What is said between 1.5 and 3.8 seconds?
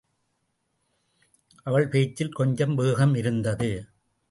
அவள் பேச்சில் கொஞ்சம் வேகம் இருந்தது.